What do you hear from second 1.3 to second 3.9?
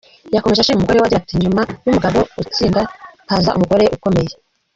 ”nyuma y’umugabo utsinda, haza umugore